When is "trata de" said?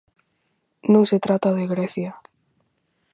1.25-1.65